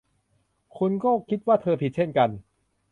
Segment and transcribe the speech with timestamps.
[0.77, 2.29] คุณก็คิดว่าเธอผิดเช่นกัน